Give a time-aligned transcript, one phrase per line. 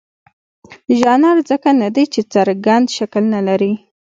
[0.99, 3.73] ژانر ځکه نه دی چې څرګند شکل نه لري.